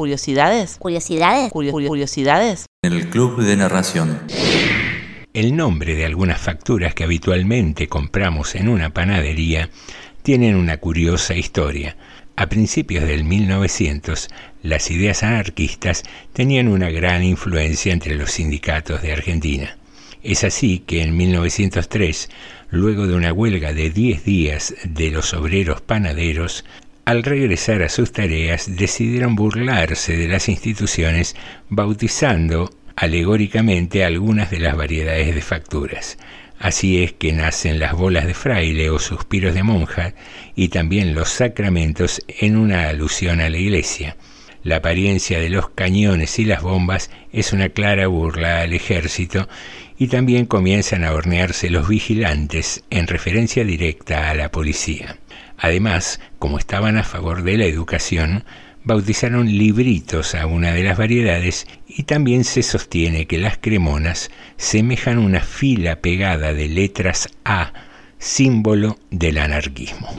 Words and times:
curiosidades, 0.00 0.78
curiosidades, 0.78 1.52
curiosidades. 1.52 2.64
En 2.82 2.94
el 2.94 3.10
club 3.10 3.42
de 3.42 3.54
narración. 3.54 4.18
El 5.34 5.54
nombre 5.54 5.94
de 5.94 6.06
algunas 6.06 6.40
facturas 6.40 6.94
que 6.94 7.04
habitualmente 7.04 7.86
compramos 7.86 8.54
en 8.54 8.70
una 8.70 8.94
panadería 8.94 9.68
tienen 10.22 10.56
una 10.56 10.78
curiosa 10.78 11.34
historia. 11.34 11.98
A 12.34 12.48
principios 12.48 13.04
del 13.04 13.24
1900, 13.24 14.30
las 14.62 14.90
ideas 14.90 15.22
anarquistas 15.22 16.04
tenían 16.32 16.68
una 16.68 16.88
gran 16.88 17.22
influencia 17.22 17.92
entre 17.92 18.14
los 18.14 18.30
sindicatos 18.30 19.02
de 19.02 19.12
Argentina. 19.12 19.76
Es 20.22 20.44
así 20.44 20.78
que 20.78 21.02
en 21.02 21.14
1903, 21.14 22.30
luego 22.70 23.06
de 23.06 23.14
una 23.16 23.34
huelga 23.34 23.74
de 23.74 23.90
10 23.90 24.24
días 24.24 24.74
de 24.82 25.10
los 25.10 25.34
obreros 25.34 25.82
panaderos, 25.82 26.64
al 27.04 27.22
regresar 27.22 27.82
a 27.82 27.88
sus 27.88 28.12
tareas 28.12 28.76
decidieron 28.76 29.34
burlarse 29.34 30.16
de 30.16 30.28
las 30.28 30.48
instituciones 30.48 31.36
bautizando 31.68 32.70
alegóricamente 32.96 34.04
algunas 34.04 34.50
de 34.50 34.60
las 34.60 34.76
variedades 34.76 35.34
de 35.34 35.42
facturas. 35.42 36.18
Así 36.58 37.02
es 37.02 37.12
que 37.12 37.32
nacen 37.32 37.78
las 37.78 37.94
bolas 37.94 38.26
de 38.26 38.34
fraile 38.34 38.90
o 38.90 38.98
suspiros 38.98 39.54
de 39.54 39.62
monja 39.62 40.14
y 40.54 40.68
también 40.68 41.14
los 41.14 41.30
sacramentos 41.30 42.22
en 42.28 42.56
una 42.56 42.88
alusión 42.88 43.40
a 43.40 43.48
la 43.48 43.56
iglesia. 43.56 44.16
La 44.62 44.76
apariencia 44.76 45.40
de 45.40 45.48
los 45.48 45.70
cañones 45.70 46.38
y 46.38 46.44
las 46.44 46.60
bombas 46.60 47.10
es 47.32 47.54
una 47.54 47.70
clara 47.70 48.08
burla 48.08 48.60
al 48.60 48.74
ejército 48.74 49.48
y 49.98 50.08
también 50.08 50.44
comienzan 50.44 51.04
a 51.04 51.14
hornearse 51.14 51.70
los 51.70 51.88
vigilantes 51.88 52.84
en 52.90 53.06
referencia 53.06 53.64
directa 53.64 54.28
a 54.28 54.34
la 54.34 54.50
policía. 54.50 55.16
Además, 55.60 56.20
como 56.38 56.58
estaban 56.58 56.96
a 56.96 57.04
favor 57.04 57.42
de 57.42 57.58
la 57.58 57.66
educación, 57.66 58.44
bautizaron 58.82 59.46
libritos 59.46 60.34
a 60.34 60.46
una 60.46 60.72
de 60.72 60.82
las 60.82 60.96
variedades 60.96 61.66
y 61.86 62.04
también 62.04 62.44
se 62.44 62.62
sostiene 62.62 63.26
que 63.26 63.38
las 63.38 63.58
cremonas 63.58 64.30
semejan 64.56 65.18
una 65.18 65.40
fila 65.40 65.96
pegada 65.96 66.54
de 66.54 66.68
letras 66.68 67.28
A, 67.44 67.74
símbolo 68.18 68.96
del 69.10 69.38
anarquismo. 69.38 70.16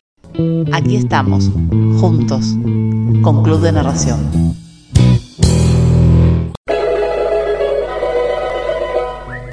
Aquí 0.72 0.96
estamos, 0.96 1.52
juntos, 2.00 2.56
con 3.22 3.44
Club 3.44 3.62
de 3.62 3.72
Narración. 3.72 4.61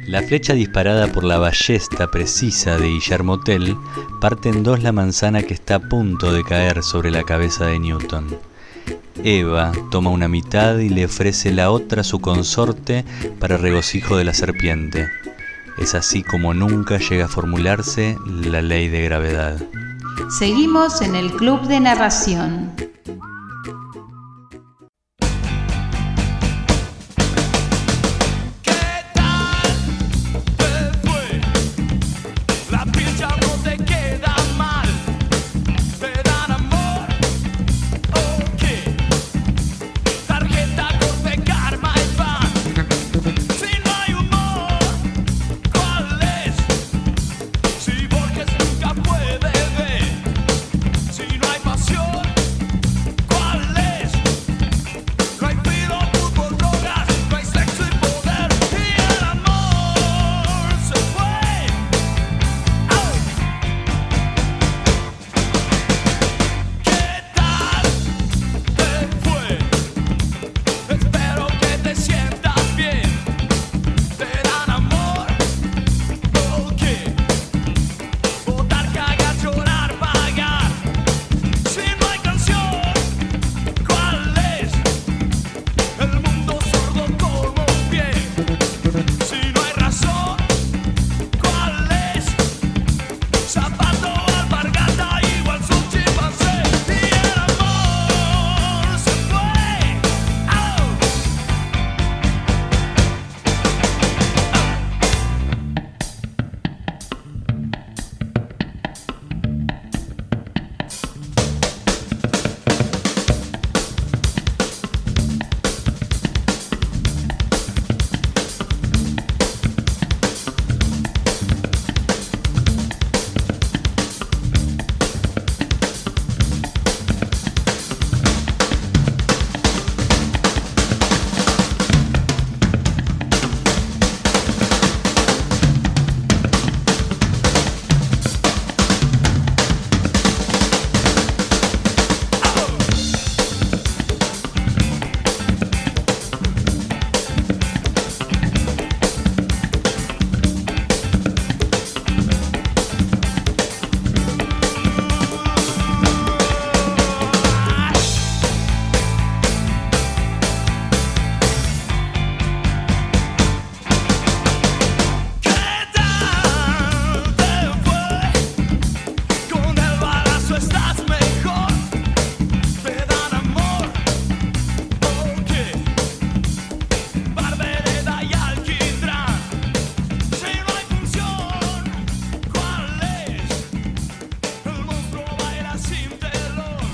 La 0.09 0.23
flecha 0.23 0.53
disparada 0.53 1.05
por 1.05 1.23
la 1.23 1.37
ballesta 1.37 2.09
precisa 2.09 2.79
de 2.79 2.87
Guillermo 2.87 3.39
Tell 3.39 3.77
parte 4.19 4.49
en 4.49 4.63
dos 4.63 4.81
la 4.81 4.91
manzana 4.91 5.43
que 5.43 5.53
está 5.53 5.75
a 5.75 5.79
punto 5.87 6.33
de 6.33 6.43
caer 6.43 6.81
sobre 6.81 7.11
la 7.11 7.21
cabeza 7.21 7.67
de 7.67 7.77
Newton. 7.77 8.25
Eva 9.23 9.71
toma 9.91 10.09
una 10.09 10.27
mitad 10.27 10.79
y 10.79 10.89
le 10.89 11.05
ofrece 11.05 11.51
la 11.51 11.69
otra 11.69 12.01
a 12.01 12.03
su 12.03 12.19
consorte 12.21 13.05
para 13.39 13.57
regocijo 13.57 14.17
de 14.17 14.23
la 14.23 14.33
serpiente. 14.33 15.07
Es 15.77 15.93
así 15.93 16.23
como 16.23 16.55
nunca 16.55 16.97
llega 16.97 17.25
a 17.25 17.29
formularse 17.29 18.17
la 18.25 18.63
ley 18.63 18.87
de 18.87 19.03
gravedad. 19.03 19.61
Seguimos 20.39 21.03
en 21.03 21.13
el 21.13 21.33
Club 21.33 21.67
de 21.67 21.81
Narración. 21.81 22.71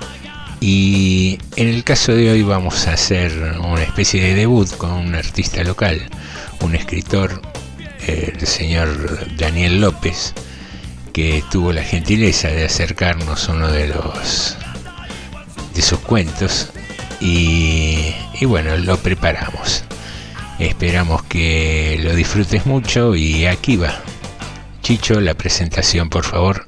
y 0.59 1.37
en 1.55 1.67
el 1.67 1.83
caso 1.83 2.13
de 2.13 2.31
hoy 2.31 2.41
vamos 2.41 2.87
a 2.87 2.93
hacer 2.93 3.31
una 3.63 3.83
especie 3.83 4.23
de 4.23 4.33
debut 4.33 4.69
con 4.77 4.91
un 4.91 5.13
artista 5.13 5.63
local, 5.63 6.01
un 6.61 6.73
escritor, 6.73 7.41
el 8.07 8.47
señor 8.47 9.35
Daniel 9.37 9.81
López, 9.81 10.33
que 11.13 11.43
tuvo 11.51 11.73
la 11.73 11.83
gentileza 11.83 12.49
de 12.49 12.65
acercarnos 12.65 13.49
uno 13.49 13.67
de 13.69 13.87
los 13.87 14.57
de 15.73 15.81
sus 15.81 15.99
cuentos 15.99 16.71
y, 17.19 18.13
y 18.39 18.45
bueno, 18.45 18.75
lo 18.77 18.97
preparamos. 18.97 19.83
Esperamos 20.59 21.21
que 21.23 21.99
lo 22.03 22.15
disfrutes 22.15 22.65
mucho 22.65 23.15
y 23.15 23.45
aquí 23.45 23.77
va. 23.77 23.93
Chicho, 24.81 25.19
la 25.19 25.35
presentación, 25.35 26.09
por 26.09 26.23
favor. 26.23 26.65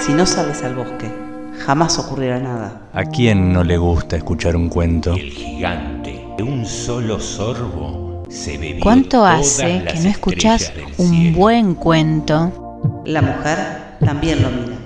Si 0.00 0.12
no 0.12 0.26
sales 0.26 0.62
al 0.62 0.74
bosque, 0.74 1.10
jamás 1.64 1.98
ocurrirá 1.98 2.38
nada. 2.38 2.88
¿A 2.92 3.04
quién 3.04 3.52
no 3.52 3.62
le 3.62 3.76
gusta 3.76 4.16
escuchar 4.16 4.56
un 4.56 4.68
cuento? 4.68 5.12
El 5.14 5.30
gigante, 5.30 6.25
de 6.36 6.42
un 6.42 6.66
solo 6.66 7.18
sorbo, 7.18 8.24
se 8.28 8.58
bebió 8.58 8.82
¿Cuánto 8.82 9.18
todas 9.18 9.40
hace 9.40 9.80
las 9.80 9.94
que 9.94 10.00
no 10.00 10.08
escuchas 10.10 10.72
un 10.98 11.08
cielo. 11.08 11.38
buen 11.38 11.74
cuento? 11.74 13.02
La 13.06 13.22
mujer 13.22 13.58
también 14.04 14.42
lo 14.42 14.50
mira. 14.50 14.76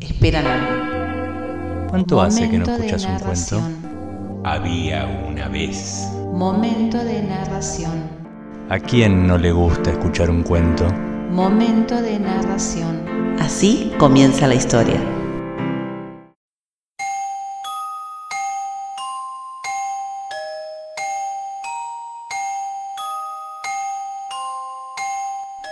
Esperan 0.00 0.46
algo. 0.46 1.88
¿Cuánto 1.90 2.20
hace 2.20 2.48
que 2.48 2.58
no 2.58 2.64
escuchas 2.64 3.04
un 3.04 3.18
cuento? 3.18 3.60
Había 4.44 5.06
una 5.28 5.48
vez. 5.48 6.08
Momento 6.32 6.98
de 7.04 7.22
narración. 7.22 8.02
¿A 8.68 8.78
quién 8.78 9.26
no 9.26 9.38
le 9.38 9.52
gusta 9.52 9.90
escuchar 9.90 10.30
un 10.30 10.42
cuento? 10.42 10.86
Momento 11.30 12.00
de 12.00 12.18
narración. 12.18 13.36
Así 13.40 13.92
comienza 13.98 14.46
la 14.46 14.54
historia. 14.54 15.00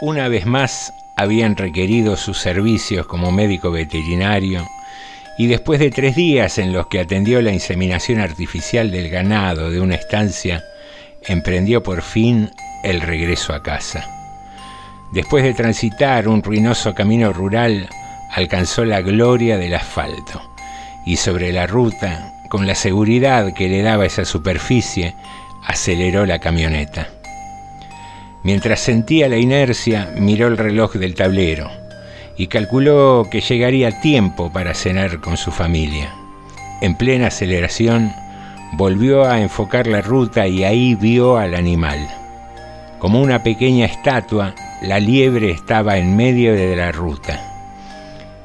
Una 0.02 0.29
vez 0.29 0.47
más 0.47 0.94
habían 1.14 1.56
requerido 1.56 2.17
sus 2.17 2.38
servicios 2.38 3.06
como 3.06 3.31
médico 3.32 3.70
veterinario 3.70 4.67
y 5.37 5.47
después 5.47 5.79
de 5.79 5.91
tres 5.91 6.17
días 6.17 6.56
en 6.56 6.73
los 6.73 6.87
que 6.87 7.00
atendió 7.00 7.43
la 7.43 7.52
inseminación 7.52 8.19
artificial 8.19 8.91
del 8.91 9.11
ganado 9.11 9.70
de 9.70 9.79
una 9.79 9.97
estancia, 9.97 10.64
emprendió 11.26 11.82
por 11.82 12.00
fin 12.00 12.50
el 12.82 13.02
regreso 13.02 13.52
a 13.52 13.62
casa. 13.62 14.08
Después 15.12 15.44
de 15.44 15.52
transitar 15.52 16.29
un 16.29 16.43
ruinoso 16.43 16.94
camino 16.94 17.31
rural, 17.35 17.87
alcanzó 18.32 18.87
la 18.87 19.02
gloria 19.02 19.58
del 19.58 19.75
asfalto 19.75 20.41
y 21.05 21.17
sobre 21.17 21.52
la 21.52 21.67
ruta, 21.67 22.32
con 22.49 22.67
la 22.67 22.75
seguridad 22.75 23.52
que 23.52 23.69
le 23.69 23.82
daba 23.82 24.06
esa 24.06 24.25
superficie, 24.25 25.14
aceleró 25.62 26.25
la 26.25 26.38
camioneta. 26.38 27.19
Mientras 28.42 28.81
sentía 28.81 29.28
la 29.28 29.37
inercia, 29.37 30.12
miró 30.16 30.48
el 30.48 30.56
reloj 30.56 30.94
del 30.94 31.14
tablero 31.14 31.70
y 32.37 32.46
calculó 32.46 33.28
que 33.31 33.42
llegaría 33.42 33.88
a 33.88 34.00
tiempo 34.00 34.50
para 34.50 34.72
cenar 34.72 35.20
con 35.20 35.37
su 35.37 35.50
familia. 35.50 36.14
En 36.81 36.94
plena 36.94 37.26
aceleración, 37.26 38.12
volvió 38.72 39.25
a 39.25 39.40
enfocar 39.40 39.87
la 39.87 40.00
ruta 40.00 40.46
y 40.46 40.64
ahí 40.64 40.94
vio 40.94 41.37
al 41.37 41.54
animal. 41.54 42.08
Como 42.98 43.20
una 43.20 43.42
pequeña 43.42 43.84
estatua, 43.84 44.54
la 44.81 44.98
liebre 44.98 45.50
estaba 45.50 45.98
en 45.98 46.16
medio 46.16 46.54
de 46.54 46.75
la 46.76 46.92
ruta. 46.92 47.38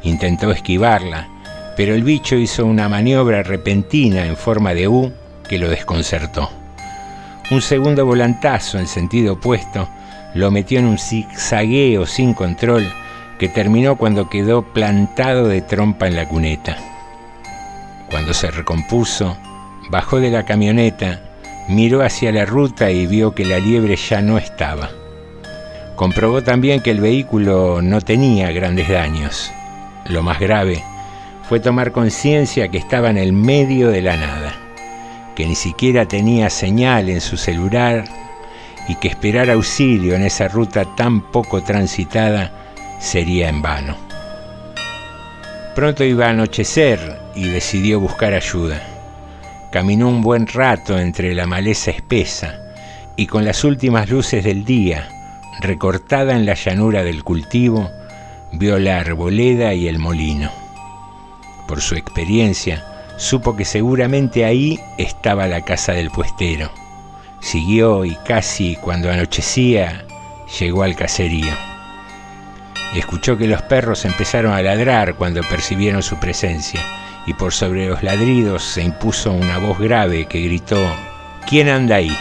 Intentó 0.03 0.51
esquivarla, 0.51 1.29
pero 1.77 1.95
el 1.95 2.03
bicho 2.03 2.35
hizo 2.35 2.65
una 2.65 2.89
maniobra 2.89 3.43
repentina 3.43 4.25
en 4.25 4.35
forma 4.35 4.73
de 4.73 4.89
U 4.89 5.13
que 5.47 5.57
lo 5.57 5.69
desconcertó. 5.69 6.49
Un 7.51 7.61
segundo 7.61 8.07
volantazo 8.07 8.79
en 8.79 8.87
sentido 8.87 9.33
opuesto 9.33 9.87
lo 10.33 10.49
metió 10.49 10.79
en 10.79 10.87
un 10.87 10.97
zigzagueo 10.97 12.07
sin 12.07 12.33
control 12.33 12.91
que 13.37 13.49
terminó 13.49 13.97
cuando 13.97 14.29
quedó 14.29 14.63
plantado 14.73 15.47
de 15.47 15.61
trompa 15.61 16.07
en 16.07 16.15
la 16.15 16.27
cuneta. 16.27 16.75
Cuando 18.09 18.33
se 18.33 18.49
recompuso, 18.49 19.37
bajó 19.91 20.19
de 20.19 20.31
la 20.31 20.43
camioneta, 20.43 21.21
miró 21.69 22.01
hacia 22.01 22.31
la 22.31 22.45
ruta 22.45 22.89
y 22.89 23.05
vio 23.05 23.35
que 23.35 23.45
la 23.45 23.59
liebre 23.59 23.95
ya 23.95 24.21
no 24.21 24.39
estaba. 24.39 24.89
Comprobó 25.95 26.41
también 26.41 26.81
que 26.81 26.89
el 26.89 26.99
vehículo 26.99 27.79
no 27.83 28.01
tenía 28.01 28.51
grandes 28.51 28.89
daños. 28.89 29.51
Lo 30.07 30.23
más 30.23 30.39
grave 30.39 30.83
fue 31.47 31.59
tomar 31.59 31.91
conciencia 31.91 32.69
que 32.69 32.79
estaba 32.79 33.11
en 33.11 33.19
el 33.19 33.33
medio 33.33 33.89
de 33.89 34.01
la 34.01 34.17
nada 34.17 34.64
que 35.35 35.45
ni 35.45 35.55
siquiera 35.55 36.07
tenía 36.07 36.49
señal 36.49 37.09
en 37.09 37.21
su 37.21 37.37
celular 37.37 38.05
y 38.87 38.95
que 38.95 39.09
esperar 39.09 39.49
auxilio 39.49 40.15
en 40.15 40.23
esa 40.23 40.47
ruta 40.47 40.85
tan 40.95 41.31
poco 41.31 41.61
transitada 41.61 42.51
sería 42.99 43.49
en 43.49 43.61
vano. 43.61 43.95
Pronto 45.75 46.03
iba 46.03 46.27
a 46.27 46.29
anochecer 46.29 47.19
y 47.35 47.49
decidió 47.49 47.99
buscar 47.99 48.33
ayuda. 48.33 48.81
Caminó 49.71 50.07
un 50.07 50.21
buen 50.21 50.47
rato 50.47 50.97
entre 50.97 51.35
la 51.35 51.47
maleza 51.47 51.91
espesa 51.91 52.61
y 53.17 53.27
con 53.27 53.43
las 53.43 53.63
últimas 53.63 54.09
luces 54.09 54.43
del 54.43 54.63
día, 54.63 55.09
recortada 55.59 56.35
en 56.35 56.45
la 56.45 56.53
llanura 56.53 57.03
del 57.03 57.23
cultivo, 57.23 57.91
vio 58.53 58.79
la 58.79 58.99
arboleda 58.99 59.73
y 59.73 59.87
el 59.87 59.99
molino. 59.99 60.49
Por 61.67 61.81
su 61.81 61.95
experiencia, 61.95 62.94
supo 63.17 63.55
que 63.55 63.65
seguramente 63.65 64.45
ahí 64.45 64.79
estaba 64.97 65.47
la 65.47 65.61
casa 65.61 65.93
del 65.93 66.11
puestero. 66.11 66.71
Siguió 67.39 68.05
y 68.05 68.15
casi 68.25 68.75
cuando 68.75 69.11
anochecía 69.11 70.05
llegó 70.59 70.83
al 70.83 70.95
caserío. 70.95 71.53
Escuchó 72.95 73.37
que 73.37 73.47
los 73.47 73.61
perros 73.63 74.05
empezaron 74.05 74.53
a 74.53 74.61
ladrar 74.61 75.15
cuando 75.15 75.41
percibieron 75.41 76.01
su 76.01 76.17
presencia 76.17 76.81
y 77.27 77.33
por 77.33 77.53
sobre 77.53 77.87
los 77.87 78.03
ladridos 78.03 78.63
se 78.63 78.83
impuso 78.83 79.31
una 79.31 79.57
voz 79.57 79.79
grave 79.79 80.27
que 80.27 80.41
gritó 80.41 80.81
¿Quién 81.47 81.69
anda 81.69 81.97
ahí? 81.97 82.15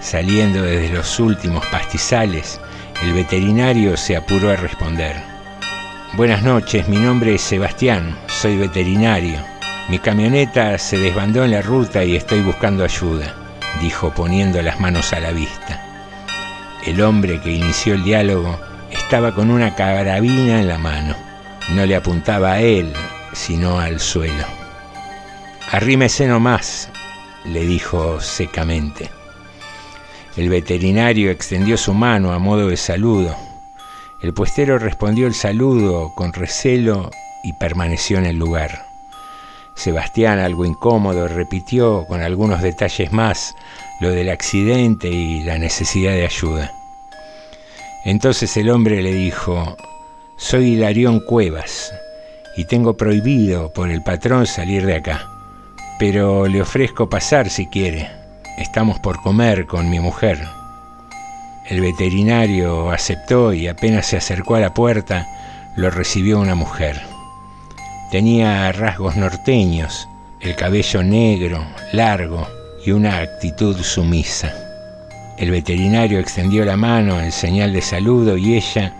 Saliendo 0.00 0.62
desde 0.62 0.94
los 0.94 1.20
últimos 1.20 1.64
pastizales, 1.66 2.60
el 3.02 3.12
veterinario 3.12 3.96
se 3.96 4.16
apuró 4.16 4.50
a 4.50 4.56
responder. 4.56 5.16
Buenas 6.14 6.42
noches, 6.42 6.88
mi 6.88 6.96
nombre 6.96 7.34
es 7.34 7.42
Sebastián, 7.42 8.16
soy 8.28 8.56
veterinario. 8.56 9.51
Mi 9.88 9.98
camioneta 9.98 10.78
se 10.78 10.96
desbandó 10.96 11.44
en 11.44 11.50
la 11.50 11.60
ruta 11.60 12.04
y 12.04 12.16
estoy 12.16 12.40
buscando 12.40 12.84
ayuda, 12.84 13.34
dijo 13.80 14.12
poniendo 14.14 14.62
las 14.62 14.80
manos 14.80 15.12
a 15.12 15.20
la 15.20 15.32
vista. 15.32 15.82
El 16.86 17.00
hombre 17.02 17.40
que 17.40 17.50
inició 17.50 17.94
el 17.94 18.04
diálogo 18.04 18.58
estaba 18.90 19.34
con 19.34 19.50
una 19.50 19.74
carabina 19.74 20.60
en 20.60 20.68
la 20.68 20.78
mano. 20.78 21.14
No 21.70 21.84
le 21.84 21.96
apuntaba 21.96 22.52
a 22.52 22.60
él, 22.60 22.92
sino 23.32 23.78
al 23.78 24.00
suelo. 24.00 24.44
Arrímese 25.70 26.26
nomás, 26.26 26.88
le 27.44 27.64
dijo 27.66 28.20
secamente. 28.20 29.10
El 30.36 30.48
veterinario 30.48 31.30
extendió 31.30 31.76
su 31.76 31.92
mano 31.92 32.32
a 32.32 32.38
modo 32.38 32.68
de 32.68 32.76
saludo. 32.76 33.36
El 34.22 34.32
puestero 34.32 34.78
respondió 34.78 35.26
el 35.26 35.34
saludo 35.34 36.12
con 36.14 36.32
recelo 36.32 37.10
y 37.42 37.52
permaneció 37.54 38.18
en 38.18 38.26
el 38.26 38.36
lugar. 38.36 38.91
Sebastián, 39.82 40.38
algo 40.38 40.64
incómodo, 40.64 41.26
repitió 41.26 42.06
con 42.06 42.22
algunos 42.22 42.62
detalles 42.62 43.10
más 43.10 43.56
lo 44.00 44.10
del 44.10 44.28
accidente 44.28 45.08
y 45.08 45.42
la 45.42 45.58
necesidad 45.58 46.12
de 46.12 46.24
ayuda. 46.24 46.72
Entonces 48.04 48.56
el 48.56 48.70
hombre 48.70 49.02
le 49.02 49.12
dijo, 49.12 49.76
Soy 50.36 50.74
Hilarión 50.74 51.18
Cuevas 51.18 51.92
y 52.56 52.64
tengo 52.66 52.96
prohibido 52.96 53.72
por 53.72 53.90
el 53.90 54.04
patrón 54.04 54.46
salir 54.46 54.86
de 54.86 54.94
acá. 54.94 55.26
Pero 55.98 56.46
le 56.46 56.62
ofrezco 56.62 57.08
pasar 57.08 57.50
si 57.50 57.66
quiere. 57.66 58.08
Estamos 58.58 59.00
por 59.00 59.20
comer 59.20 59.66
con 59.66 59.90
mi 59.90 59.98
mujer. 59.98 60.38
El 61.68 61.80
veterinario 61.80 62.92
aceptó 62.92 63.52
y 63.52 63.66
apenas 63.66 64.06
se 64.06 64.16
acercó 64.16 64.54
a 64.54 64.60
la 64.60 64.74
puerta, 64.74 65.26
lo 65.74 65.90
recibió 65.90 66.38
una 66.38 66.54
mujer. 66.54 67.11
Tenía 68.12 68.70
rasgos 68.72 69.16
norteños, 69.16 70.06
el 70.38 70.54
cabello 70.54 71.02
negro, 71.02 71.64
largo 71.92 72.46
y 72.84 72.90
una 72.90 73.20
actitud 73.20 73.74
sumisa. 73.78 74.52
El 75.38 75.50
veterinario 75.50 76.18
extendió 76.18 76.66
la 76.66 76.76
mano 76.76 77.18
en 77.18 77.32
señal 77.32 77.72
de 77.72 77.80
saludo 77.80 78.36
y 78.36 78.56
ella, 78.56 78.92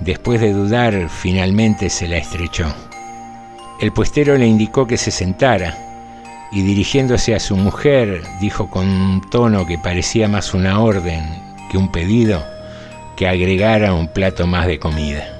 después 0.00 0.42
de 0.42 0.52
dudar, 0.52 1.08
finalmente 1.08 1.88
se 1.88 2.06
la 2.06 2.18
estrechó. 2.18 2.66
El 3.80 3.92
puestero 3.92 4.36
le 4.36 4.46
indicó 4.46 4.86
que 4.86 4.98
se 4.98 5.10
sentara 5.10 5.74
y 6.52 6.60
dirigiéndose 6.60 7.34
a 7.34 7.40
su 7.40 7.56
mujer 7.56 8.24
dijo 8.42 8.68
con 8.68 8.86
un 8.86 9.30
tono 9.30 9.64
que 9.64 9.78
parecía 9.78 10.28
más 10.28 10.52
una 10.52 10.80
orden 10.80 11.24
que 11.70 11.78
un 11.78 11.90
pedido 11.90 12.44
que 13.16 13.26
agregara 13.26 13.94
un 13.94 14.08
plato 14.08 14.46
más 14.46 14.66
de 14.66 14.78
comida. 14.78 15.39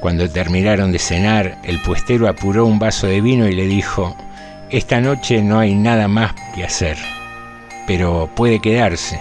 Cuando 0.00 0.28
terminaron 0.28 0.92
de 0.92 0.98
cenar, 0.98 1.58
el 1.64 1.80
puestero 1.82 2.28
apuró 2.28 2.66
un 2.66 2.78
vaso 2.78 3.06
de 3.06 3.20
vino 3.20 3.48
y 3.48 3.54
le 3.54 3.66
dijo, 3.66 4.16
esta 4.70 5.00
noche 5.00 5.42
no 5.42 5.58
hay 5.58 5.74
nada 5.74 6.08
más 6.08 6.34
que 6.54 6.64
hacer, 6.64 6.98
pero 7.86 8.28
puede 8.34 8.60
quedarse. 8.60 9.20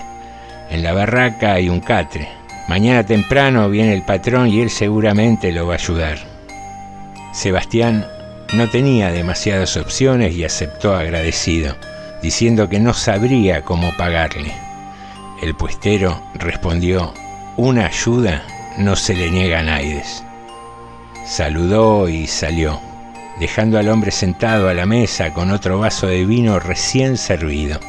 En 0.70 0.84
la 0.84 0.94
barraca 0.94 1.54
hay 1.54 1.70
un 1.70 1.80
catre. 1.80 2.28
Mañana 2.68 3.06
temprano 3.06 3.70
viene 3.70 3.94
el 3.94 4.02
patrón 4.02 4.50
y 4.50 4.62
él 4.62 4.70
seguramente 4.70 5.52
lo 5.52 5.68
va 5.68 5.74
a 5.74 5.78
ayudar. 5.78 6.18
Sebastián 7.32 8.08
no 8.54 8.70
tenía 8.70 9.12
demasiadas 9.12 9.78
opciones 9.78 10.36
y 10.36 10.44
aceptó 10.44 10.96
agradecido, 10.96 11.76
diciendo 12.22 12.68
que 12.68 12.80
no 12.80 12.94
sabría 12.94 13.62
cómo 13.62 13.96
pagarle. 13.98 14.52
El 15.42 15.56
puestero 15.56 16.22
respondió, 16.34 17.14
una 17.56 17.86
ayuda 17.86 18.44
no 18.78 18.96
se 18.96 19.14
le 19.14 19.30
niega 19.30 19.60
a 19.60 19.64
Naides. 19.64 20.25
Saludó 21.26 22.08
y 22.08 22.28
salió, 22.28 22.80
dejando 23.40 23.80
al 23.80 23.90
hombre 23.90 24.12
sentado 24.12 24.70
a 24.70 24.76
la 24.76 24.86
mesa 24.86 25.34
con 25.34 25.50
otro 25.50 25.80
vaso 25.80 26.06
de 26.06 26.24
vino 26.24 26.60
recién 26.60 27.18
servido. 27.18 27.80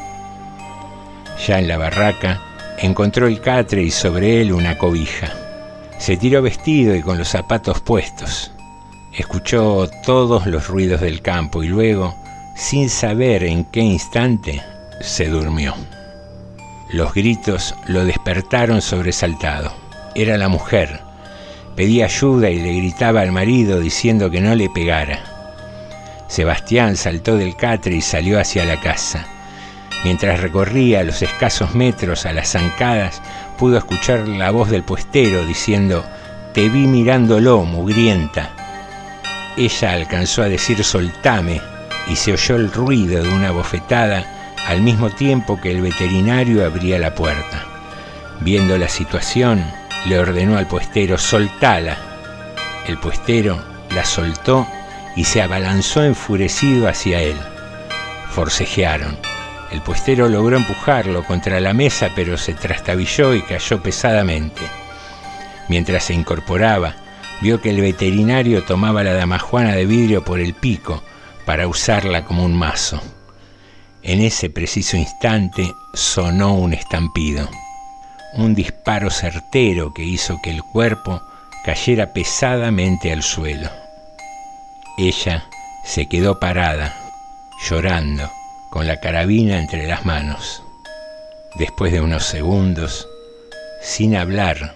Ya 1.46 1.58
en 1.58 1.68
la 1.68 1.76
barraca 1.76 2.40
encontró 2.78 3.26
el 3.26 3.42
catre 3.42 3.82
y 3.82 3.90
sobre 3.90 4.40
él 4.40 4.52
una 4.52 4.78
cobija. 4.78 5.32
Se 5.98 6.16
tiró 6.16 6.40
vestido 6.40 6.96
y 6.96 7.02
con 7.02 7.18
los 7.18 7.28
zapatos 7.28 7.80
puestos. 7.80 8.52
Escuchó 9.12 9.88
todos 10.04 10.46
los 10.46 10.68
ruidos 10.68 11.02
del 11.02 11.20
campo 11.20 11.62
y 11.62 11.68
luego, 11.68 12.14
sin 12.54 12.88
saber 12.88 13.44
en 13.44 13.64
qué 13.64 13.80
instante, 13.80 14.62
se 15.00 15.28
durmió. 15.28 15.74
Los 16.90 17.12
gritos 17.12 17.74
lo 17.86 18.04
despertaron 18.04 18.80
sobresaltado. 18.80 19.74
Era 20.14 20.38
la 20.38 20.48
mujer. 20.48 21.05
Pedía 21.76 22.06
ayuda 22.06 22.48
y 22.48 22.58
le 22.58 22.72
gritaba 22.72 23.20
al 23.20 23.32
marido 23.32 23.78
diciendo 23.80 24.30
que 24.30 24.40
no 24.40 24.54
le 24.54 24.70
pegara. 24.70 25.20
Sebastián 26.26 26.96
saltó 26.96 27.36
del 27.36 27.54
catre 27.54 27.94
y 27.94 28.00
salió 28.00 28.40
hacia 28.40 28.64
la 28.64 28.80
casa. 28.80 29.26
Mientras 30.02 30.40
recorría 30.40 31.04
los 31.04 31.20
escasos 31.20 31.74
metros 31.74 32.24
a 32.24 32.32
las 32.32 32.52
zancadas, 32.52 33.20
pudo 33.58 33.76
escuchar 33.76 34.26
la 34.26 34.50
voz 34.50 34.70
del 34.70 34.84
puestero 34.84 35.44
diciendo, 35.44 36.02
Te 36.54 36.70
vi 36.70 36.86
mirándolo, 36.86 37.62
mugrienta. 37.64 38.50
Ella 39.58 39.92
alcanzó 39.92 40.42
a 40.42 40.48
decir 40.48 40.82
soltame 40.82 41.60
y 42.08 42.16
se 42.16 42.32
oyó 42.32 42.56
el 42.56 42.72
ruido 42.72 43.22
de 43.22 43.28
una 43.28 43.50
bofetada 43.50 44.54
al 44.66 44.80
mismo 44.80 45.10
tiempo 45.10 45.60
que 45.60 45.72
el 45.72 45.82
veterinario 45.82 46.64
abría 46.64 46.98
la 46.98 47.14
puerta. 47.14 47.64
Viendo 48.40 48.78
la 48.78 48.88
situación, 48.88 49.64
le 50.06 50.18
ordenó 50.18 50.56
al 50.56 50.68
puestero, 50.68 51.18
soltala. 51.18 51.96
El 52.86 52.98
puestero 52.98 53.60
la 53.94 54.04
soltó 54.04 54.66
y 55.16 55.24
se 55.24 55.42
abalanzó 55.42 56.04
enfurecido 56.04 56.88
hacia 56.88 57.20
él. 57.20 57.36
Forcejearon. 58.30 59.18
El 59.72 59.82
puestero 59.82 60.28
logró 60.28 60.56
empujarlo 60.56 61.24
contra 61.24 61.58
la 61.58 61.72
mesa, 61.72 62.10
pero 62.14 62.38
se 62.38 62.54
trastabilló 62.54 63.34
y 63.34 63.42
cayó 63.42 63.82
pesadamente. 63.82 64.62
Mientras 65.68 66.04
se 66.04 66.14
incorporaba, 66.14 66.94
vio 67.42 67.60
que 67.60 67.70
el 67.70 67.80
veterinario 67.80 68.62
tomaba 68.62 69.02
la 69.02 69.14
damajuana 69.14 69.72
de 69.72 69.86
vidrio 69.86 70.22
por 70.22 70.38
el 70.38 70.54
pico 70.54 71.02
para 71.44 71.66
usarla 71.66 72.24
como 72.24 72.44
un 72.44 72.54
mazo. 72.54 73.02
En 74.02 74.20
ese 74.20 74.50
preciso 74.50 74.96
instante 74.96 75.74
sonó 75.94 76.54
un 76.54 76.72
estampido, 76.74 77.48
un 78.36 78.54
disparo 78.54 79.10
certero 79.10 79.92
que 79.94 80.04
hizo 80.04 80.40
que 80.42 80.50
el 80.50 80.62
cuerpo 80.62 81.22
cayera 81.64 82.12
pesadamente 82.12 83.12
al 83.12 83.22
suelo. 83.22 83.70
Ella 84.98 85.44
se 85.84 86.06
quedó 86.06 86.38
parada, 86.38 86.94
llorando, 87.68 88.30
con 88.70 88.86
la 88.86 89.00
carabina 89.00 89.58
entre 89.58 89.86
las 89.86 90.04
manos. 90.04 90.62
Después 91.54 91.92
de 91.92 92.00
unos 92.00 92.24
segundos, 92.24 93.08
sin 93.80 94.16
hablar 94.16 94.74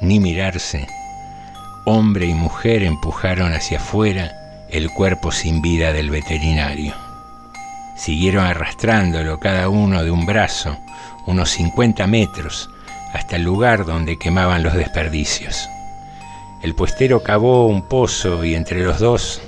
ni 0.00 0.18
mirarse, 0.18 0.86
hombre 1.84 2.26
y 2.26 2.34
mujer 2.34 2.82
empujaron 2.82 3.52
hacia 3.52 3.78
afuera 3.78 4.64
el 4.68 4.90
cuerpo 4.90 5.30
sin 5.30 5.62
vida 5.62 5.92
del 5.92 6.10
veterinario. 6.10 6.94
Siguieron 7.96 8.44
arrastrándolo 8.44 9.38
cada 9.38 9.68
uno 9.68 10.02
de 10.02 10.10
un 10.10 10.26
brazo, 10.26 10.76
unos 11.26 11.50
50 11.50 12.06
metros, 12.06 12.68
hasta 13.12 13.36
el 13.36 13.42
lugar 13.42 13.84
donde 13.84 14.18
quemaban 14.18 14.62
los 14.62 14.74
desperdicios. 14.74 15.68
El 16.62 16.74
puestero 16.74 17.22
cavó 17.22 17.66
un 17.66 17.82
pozo 17.82 18.44
y 18.44 18.54
entre 18.54 18.82
los 18.82 18.98
dos 18.98 19.40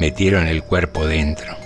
metieron 0.00 0.46
el 0.46 0.62
cuerpo 0.62 1.06
dentro. 1.06 1.56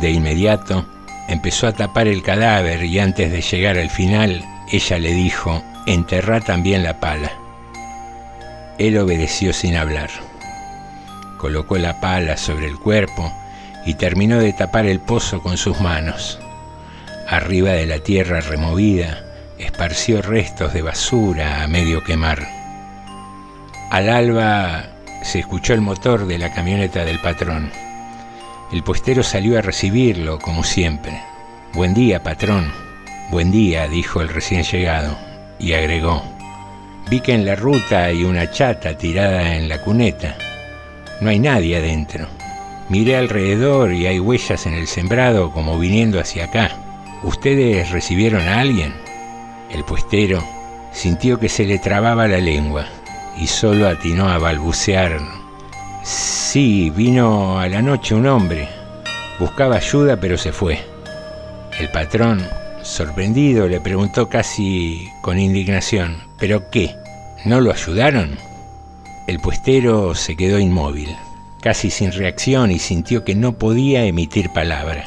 De 0.00 0.10
inmediato 0.10 0.86
empezó 1.28 1.66
a 1.66 1.72
tapar 1.72 2.08
el 2.08 2.22
cadáver 2.22 2.84
y 2.84 2.98
antes 2.98 3.30
de 3.32 3.40
llegar 3.40 3.78
al 3.78 3.90
final, 3.90 4.44
ella 4.70 4.98
le 4.98 5.12
dijo, 5.12 5.62
enterrá 5.86 6.40
también 6.40 6.82
la 6.82 7.00
pala. 7.00 7.32
Él 8.78 8.98
obedeció 8.98 9.52
sin 9.52 9.76
hablar. 9.76 10.10
Colocó 11.38 11.78
la 11.78 12.00
pala 12.00 12.36
sobre 12.36 12.66
el 12.66 12.78
cuerpo 12.78 13.32
y 13.86 13.94
terminó 13.94 14.38
de 14.38 14.52
tapar 14.52 14.86
el 14.86 15.00
pozo 15.00 15.42
con 15.42 15.56
sus 15.56 15.80
manos. 15.80 16.38
Arriba 17.28 17.70
de 17.70 17.86
la 17.86 18.00
tierra 18.00 18.40
removida, 18.40 19.24
esparció 19.60 20.22
restos 20.22 20.72
de 20.72 20.82
basura 20.82 21.62
a 21.62 21.68
medio 21.68 22.02
quemar. 22.02 22.48
Al 23.90 24.08
alba 24.08 24.86
se 25.22 25.40
escuchó 25.40 25.74
el 25.74 25.80
motor 25.80 26.26
de 26.26 26.38
la 26.38 26.52
camioneta 26.52 27.04
del 27.04 27.18
patrón. 27.18 27.70
El 28.72 28.82
puestero 28.82 29.22
salió 29.22 29.58
a 29.58 29.62
recibirlo, 29.62 30.38
como 30.38 30.64
siempre. 30.64 31.20
Buen 31.74 31.92
día, 31.92 32.22
patrón. 32.22 32.72
Buen 33.30 33.50
día, 33.50 33.86
dijo 33.88 34.20
el 34.22 34.28
recién 34.28 34.62
llegado, 34.62 35.16
y 35.58 35.72
agregó. 35.72 36.22
Vi 37.10 37.20
que 37.20 37.34
en 37.34 37.44
la 37.44 37.56
ruta 37.56 38.04
hay 38.04 38.24
una 38.24 38.50
chata 38.50 38.96
tirada 38.96 39.56
en 39.56 39.68
la 39.68 39.80
cuneta. 39.82 40.36
No 41.20 41.30
hay 41.30 41.38
nadie 41.38 41.76
adentro. 41.76 42.26
Miré 42.88 43.16
alrededor 43.16 43.92
y 43.92 44.06
hay 44.06 44.18
huellas 44.18 44.66
en 44.66 44.74
el 44.74 44.86
sembrado 44.86 45.52
como 45.52 45.78
viniendo 45.78 46.18
hacia 46.18 46.44
acá. 46.46 46.70
¿Ustedes 47.22 47.90
recibieron 47.90 48.48
a 48.48 48.60
alguien? 48.60 49.09
El 49.70 49.84
puestero 49.84 50.42
sintió 50.92 51.38
que 51.38 51.48
se 51.48 51.64
le 51.64 51.78
trababa 51.78 52.26
la 52.26 52.38
lengua 52.38 52.86
y 53.36 53.46
solo 53.46 53.88
atinó 53.88 54.28
a 54.28 54.38
balbucear. 54.38 55.20
Sí, 56.02 56.90
vino 56.90 57.58
a 57.58 57.68
la 57.68 57.82
noche 57.82 58.14
un 58.14 58.26
hombre. 58.26 58.68
Buscaba 59.38 59.76
ayuda 59.76 60.18
pero 60.18 60.36
se 60.36 60.52
fue. 60.52 60.80
El 61.78 61.88
patrón, 61.90 62.46
sorprendido, 62.82 63.68
le 63.68 63.80
preguntó 63.80 64.28
casi 64.28 65.08
con 65.22 65.38
indignación, 65.38 66.18
¿pero 66.38 66.70
qué? 66.70 66.96
¿No 67.44 67.60
lo 67.60 67.72
ayudaron? 67.72 68.36
El 69.26 69.38
puestero 69.40 70.14
se 70.14 70.36
quedó 70.36 70.58
inmóvil 70.58 71.16
casi 71.60 71.90
sin 71.90 72.12
reacción 72.12 72.70
y 72.70 72.78
sintió 72.78 73.24
que 73.24 73.34
no 73.34 73.52
podía 73.52 74.04
emitir 74.04 74.50
palabra. 74.50 75.04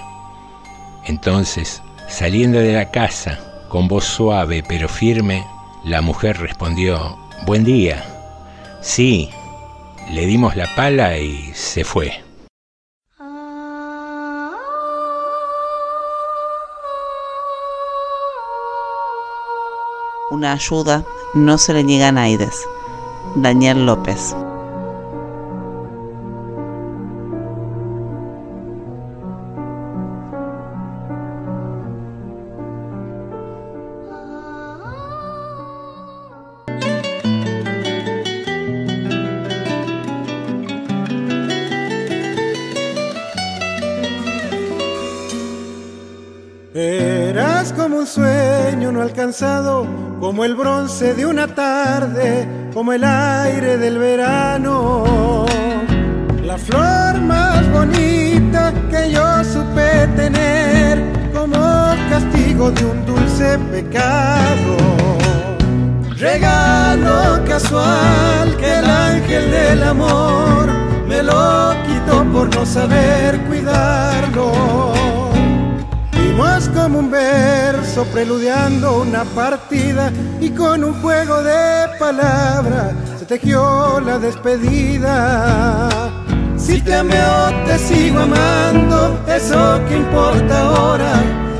Entonces, 1.05 1.81
saliendo 2.07 2.59
de 2.59 2.73
la 2.73 2.91
casa, 2.91 3.39
con 3.73 3.87
voz 3.87 4.05
suave 4.05 4.63
pero 4.67 4.87
firme, 4.87 5.47
la 5.83 6.01
mujer 6.03 6.37
respondió, 6.37 7.17
Buen 7.47 7.63
día. 7.63 8.05
Sí, 8.81 9.31
le 10.11 10.27
dimos 10.27 10.55
la 10.55 10.67
pala 10.75 11.17
y 11.17 11.51
se 11.55 11.83
fue. 11.83 12.23
Una 20.29 20.53
ayuda 20.53 21.03
no 21.33 21.57
se 21.57 21.73
le 21.73 21.83
niega 21.83 22.09
a 22.09 22.11
Naides. 22.11 22.63
Daniel 23.37 23.87
López. 23.87 24.35
Como 50.23 50.45
el 50.45 50.55
bronce 50.55 51.13
de 51.13 51.25
una 51.25 51.53
tarde, 51.53 52.47
como 52.73 52.93
el 52.93 53.03
aire 53.03 53.77
del 53.77 53.97
verano. 53.97 55.45
La 56.41 56.57
flor 56.57 57.19
más 57.19 57.69
bonita 57.69 58.73
que 58.89 59.11
yo 59.11 59.43
supe 59.43 60.07
tener 60.15 61.03
como 61.33 61.57
castigo 62.09 62.71
de 62.71 62.85
un 62.85 63.05
dulce 63.05 63.59
pecado. 63.69 64.77
Regalo 66.17 67.43
casual 67.45 68.55
que 68.55 68.79
el 68.79 68.85
ángel 68.85 69.51
del 69.51 69.83
amor 69.83 70.69
me 71.05 71.21
lo 71.21 71.75
quitó 71.85 72.23
por 72.31 72.55
no 72.55 72.65
saber 72.65 73.41
cuidarlo 73.41 74.93
como 76.71 76.99
un 76.99 77.11
verso 77.11 78.05
preludiando 78.05 79.01
una 79.01 79.23
partida 79.23 79.82
y 80.39 80.49
con 80.49 80.83
un 80.83 80.93
juego 81.01 81.43
de 81.43 81.87
palabras 81.99 82.93
se 83.19 83.25
tejió 83.25 83.99
la 83.99 84.17
despedida. 84.17 85.89
Si 86.57 86.81
te 86.81 86.95
amé 86.95 87.21
o 87.21 87.65
te 87.65 87.77
sigo 87.77 88.19
amando, 88.19 89.19
eso 89.27 89.79
que 89.87 89.97
importa 89.97 90.61
ahora, 90.61 91.13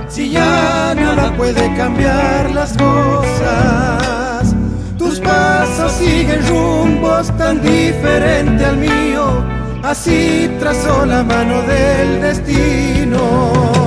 si 0.07 0.31
ya 0.31 0.93
nada 0.95 1.35
puede 1.37 1.75
cambiar 1.75 2.51
las 2.51 2.73
cosas. 2.77 4.55
Tus 4.97 5.19
pasos 5.19 5.91
siguen 5.91 6.47
rumbos 6.47 7.27
tan 7.37 7.61
diferentes 7.61 8.67
al 8.67 8.77
mío, 8.77 9.43
así 9.83 10.49
trazó 10.59 11.05
la 11.05 11.23
mano 11.23 11.61
del 11.63 12.21
destino 12.21 13.82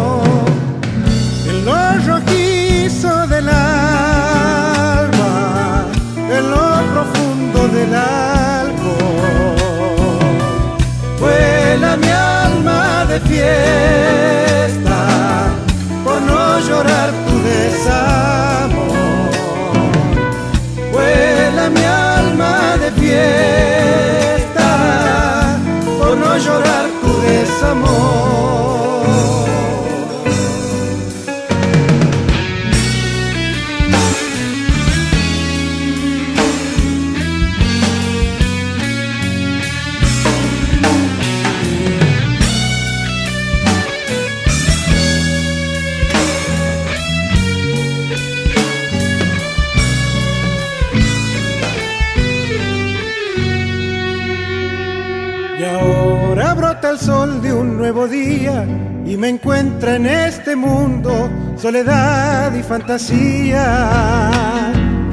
soledad 61.67 62.55
y 62.55 62.63
fantasía. 62.63 63.65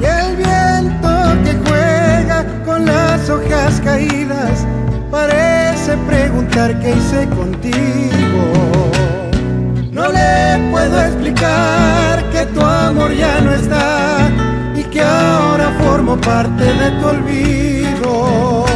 Y 0.00 0.04
el 0.04 0.36
viento 0.36 1.12
que 1.42 1.52
juega 1.66 2.44
con 2.64 2.86
las 2.86 3.28
hojas 3.28 3.80
caídas 3.80 4.64
parece 5.10 5.96
preguntar 6.06 6.78
qué 6.78 6.90
hice 6.92 7.28
contigo. 7.40 8.44
No 9.90 10.06
le 10.12 10.70
puedo 10.70 10.96
explicar 11.00 12.22
que 12.30 12.46
tu 12.54 12.60
amor 12.60 13.12
ya 13.12 13.40
no 13.40 13.52
está 13.52 14.30
y 14.76 14.84
que 14.84 15.02
ahora 15.02 15.76
formo 15.80 16.16
parte 16.20 16.66
de 16.80 16.90
tu 17.00 17.06
olvido. 17.08 18.73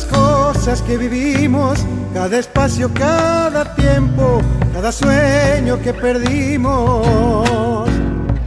Tantas 0.00 0.04
cosas 0.04 0.82
que 0.82 0.96
vivimos, 0.96 1.80
cada 2.14 2.38
espacio, 2.38 2.90
cada 2.94 3.74
tiempo, 3.74 4.40
cada 4.72 4.92
sueño 4.92 5.80
que 5.82 5.92
perdimos. 5.92 7.88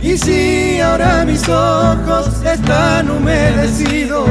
Y 0.02 0.18
si 0.18 0.80
ahora 0.80 1.24
mis 1.26 1.48
ojos 1.48 2.44
están 2.44 3.10
humedecidos, 3.10 4.30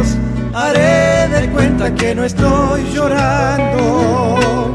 haré 0.54 1.28
de 1.28 1.50
cuenta 1.50 1.94
que 1.94 2.14
no 2.14 2.24
estoy 2.24 2.90
llorando, 2.92 4.74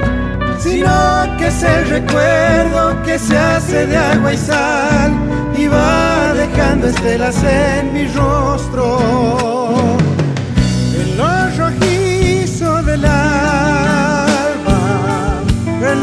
sino 0.60 1.38
que 1.38 1.47
es 1.47 1.63
el 1.63 1.89
recuerdo 1.89 3.01
que 3.03 3.19
se 3.19 3.38
hace 3.38 3.88
de 3.88 3.97
agua 3.97 4.33
y 4.33 4.38
sal 4.38 5.13
y 5.57 5.67
va 5.67 6.33
dejando 6.33 6.88
estelas 6.88 7.43
en 7.43 7.93
mi 7.93 8.07
rostro 8.07 10.07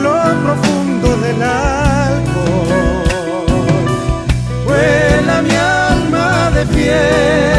lo 0.05 0.21
profundo 0.45 1.17
del 1.17 1.43
alcohol. 1.43 2.27
Vuela 4.67 5.41
mi 5.43 5.57
alma 5.57 6.51
de 6.55 6.67
fiesta 6.75 7.54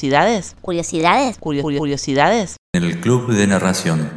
¿Curiosidades? 0.00 0.56
¿Curiosidades? 0.62 1.36
¿Curiosidades? 1.36 2.56
En 2.72 2.84
el 2.84 3.00
Club 3.00 3.34
de 3.34 3.46
Narración. 3.46 4.10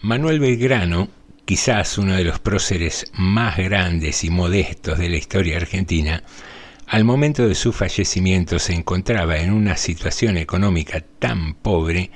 Manuel 0.00 0.40
Belgrano, 0.40 1.06
quizás 1.44 1.98
uno 1.98 2.14
de 2.14 2.24
los 2.24 2.40
próceres 2.40 3.04
más 3.14 3.58
grandes 3.58 4.24
y 4.24 4.30
modestos 4.30 4.98
de 4.98 5.08
la 5.08 5.18
historia 5.18 5.58
argentina, 5.58 6.24
al 6.88 7.04
momento 7.04 7.46
de 7.46 7.54
su 7.54 7.72
fallecimiento 7.72 8.58
se 8.58 8.72
encontraba 8.72 9.38
en 9.38 9.52
una 9.52 9.76
situación 9.76 10.36
económica 10.36 11.00
tan 11.20 11.54
pobre 11.54 12.10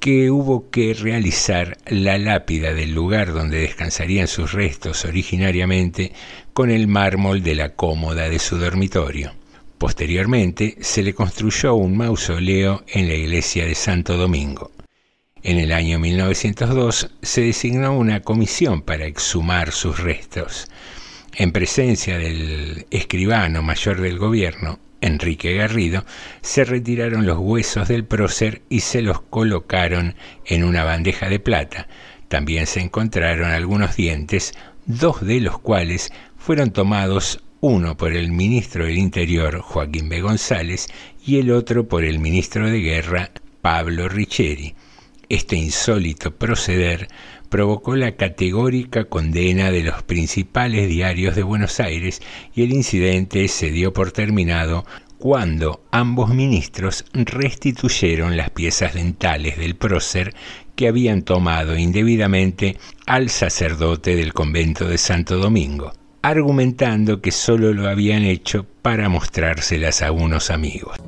que 0.00 0.32
hubo 0.32 0.70
que 0.70 0.92
realizar 0.92 1.78
la 1.86 2.18
lápida 2.18 2.74
del 2.74 2.94
lugar 2.94 3.32
donde 3.32 3.60
descansarían 3.60 4.26
sus 4.26 4.52
restos 4.52 5.04
originariamente 5.04 6.12
con 6.52 6.72
el 6.72 6.88
mármol 6.88 7.44
de 7.44 7.54
la 7.54 7.76
cómoda 7.76 8.28
de 8.28 8.40
su 8.40 8.58
dormitorio. 8.58 9.34
Posteriormente 9.78 10.78
se 10.80 11.02
le 11.02 11.12
construyó 11.12 11.74
un 11.74 11.98
mausoleo 11.98 12.84
en 12.88 13.08
la 13.08 13.14
iglesia 13.14 13.66
de 13.66 13.74
Santo 13.74 14.16
Domingo. 14.16 14.72
En 15.42 15.58
el 15.58 15.70
año 15.70 15.98
1902 15.98 17.10
se 17.20 17.42
designó 17.42 17.96
una 17.96 18.22
comisión 18.22 18.80
para 18.80 19.04
exhumar 19.04 19.72
sus 19.72 20.00
restos. 20.00 20.68
En 21.34 21.52
presencia 21.52 22.16
del 22.16 22.86
escribano 22.90 23.60
mayor 23.60 24.00
del 24.00 24.18
gobierno, 24.18 24.78
Enrique 25.02 25.54
Garrido, 25.54 26.06
se 26.40 26.64
retiraron 26.64 27.26
los 27.26 27.38
huesos 27.38 27.86
del 27.86 28.06
prócer 28.06 28.62
y 28.70 28.80
se 28.80 29.02
los 29.02 29.20
colocaron 29.20 30.14
en 30.46 30.64
una 30.64 30.84
bandeja 30.84 31.28
de 31.28 31.38
plata. 31.38 31.86
También 32.28 32.66
se 32.66 32.80
encontraron 32.80 33.50
algunos 33.50 33.94
dientes, 33.94 34.54
dos 34.86 35.20
de 35.20 35.40
los 35.40 35.58
cuales 35.58 36.12
fueron 36.38 36.70
tomados 36.70 37.42
uno 37.66 37.96
por 37.96 38.12
el 38.12 38.30
ministro 38.30 38.84
del 38.84 38.96
Interior 38.96 39.58
Joaquín 39.58 40.08
B. 40.08 40.20
González 40.20 40.86
y 41.26 41.38
el 41.38 41.50
otro 41.50 41.88
por 41.88 42.04
el 42.04 42.20
ministro 42.20 42.70
de 42.70 42.78
Guerra 42.78 43.32
Pablo 43.60 44.08
Richeri. 44.08 44.76
Este 45.28 45.56
insólito 45.56 46.30
proceder 46.30 47.08
provocó 47.48 47.96
la 47.96 48.14
categórica 48.14 49.06
condena 49.06 49.72
de 49.72 49.82
los 49.82 50.04
principales 50.04 50.88
diarios 50.88 51.34
de 51.34 51.42
Buenos 51.42 51.80
Aires 51.80 52.22
y 52.54 52.62
el 52.62 52.72
incidente 52.72 53.48
se 53.48 53.72
dio 53.72 53.92
por 53.92 54.12
terminado 54.12 54.84
cuando 55.18 55.82
ambos 55.90 56.32
ministros 56.32 57.04
restituyeron 57.14 58.36
las 58.36 58.50
piezas 58.50 58.94
dentales 58.94 59.58
del 59.58 59.74
prócer 59.74 60.34
que 60.76 60.86
habían 60.86 61.22
tomado 61.22 61.76
indebidamente 61.76 62.76
al 63.06 63.28
sacerdote 63.28 64.14
del 64.14 64.32
convento 64.32 64.86
de 64.86 64.98
Santo 64.98 65.38
Domingo, 65.38 65.92
argumentando 66.26 67.20
que 67.20 67.30
solo 67.30 67.72
lo 67.72 67.88
habían 67.88 68.24
hecho 68.24 68.66
para 68.82 69.08
mostrárselas 69.08 70.02
a 70.02 70.10
unos 70.10 70.50
amigos. 70.50 70.98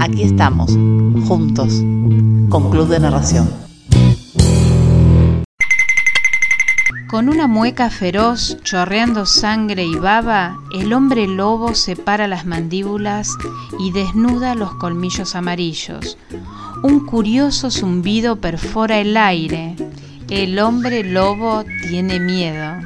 Aquí 0.00 0.22
estamos, 0.22 0.70
juntos, 1.26 1.74
con 2.48 2.70
Club 2.70 2.88
de 2.88 2.98
Narración. 2.98 3.50
Con 7.08 7.28
una 7.28 7.46
mueca 7.46 7.90
feroz, 7.90 8.56
chorreando 8.62 9.26
sangre 9.26 9.84
y 9.84 9.96
baba, 9.96 10.56
el 10.72 10.94
hombre 10.94 11.28
lobo 11.28 11.74
separa 11.74 12.26
las 12.26 12.46
mandíbulas 12.46 13.36
y 13.78 13.92
desnuda 13.92 14.54
los 14.54 14.72
colmillos 14.76 15.34
amarillos. 15.34 16.16
Un 16.82 17.04
curioso 17.04 17.70
zumbido 17.70 18.36
perfora 18.36 18.98
el 18.98 19.14
aire. 19.18 19.76
El 20.30 20.58
hombre 20.58 21.04
lobo 21.04 21.64
tiene 21.90 22.18
miedo. 22.18 22.76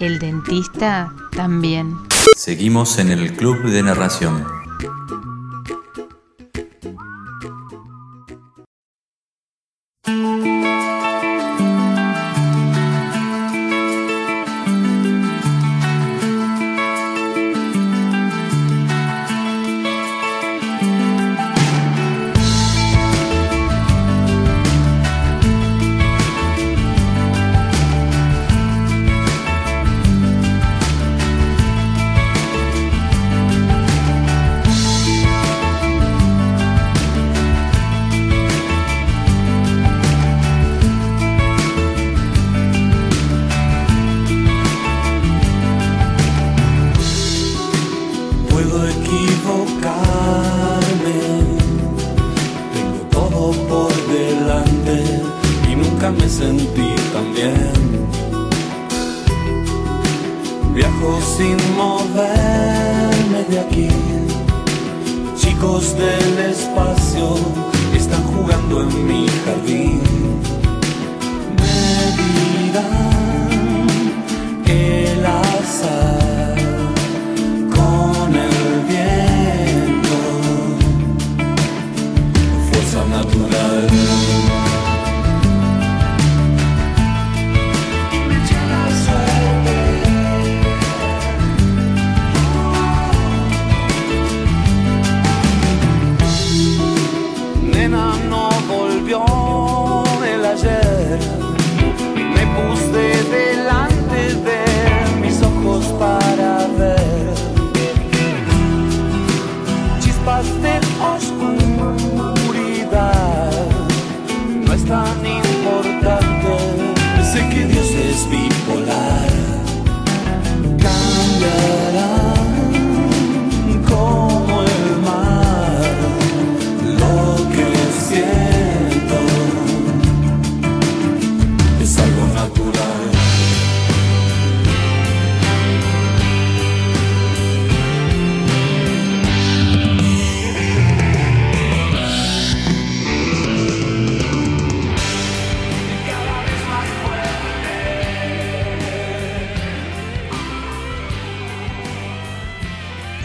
El 0.00 0.18
dentista 0.18 1.12
también. 1.30 1.94
Seguimos 2.34 2.98
en 2.98 3.10
el 3.10 3.36
Club 3.36 3.62
de 3.64 3.82
Narración. 3.82 4.46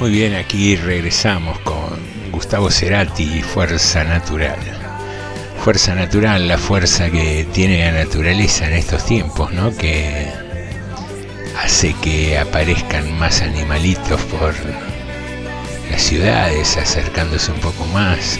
Muy 0.05 0.11
bien, 0.11 0.35
aquí 0.35 0.75
regresamos 0.75 1.57
con 1.61 1.97
Gustavo 2.31 2.69
Cerati 2.69 3.41
Fuerza 3.41 4.03
Natural. 4.03 4.59
Fuerza 5.63 5.95
Natural, 5.95 6.47
la 6.47 6.59
fuerza 6.59 7.09
que 7.09 7.47
tiene 7.51 7.91
la 7.91 8.03
naturaleza 8.03 8.67
en 8.67 8.73
estos 8.73 9.03
tiempos, 9.03 9.51
¿no? 9.51 9.75
Que 9.75 10.27
hace 11.59 11.95
que 12.03 12.37
aparezcan 12.37 13.17
más 13.17 13.41
animalitos 13.41 14.21
por 14.25 14.53
las 15.89 16.03
ciudades, 16.03 16.77
acercándose 16.77 17.51
un 17.51 17.59
poco 17.61 17.83
más. 17.87 18.39